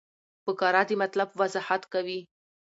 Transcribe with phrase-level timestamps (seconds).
[0.45, 2.19] فقره د مطلب وضاحت کوي.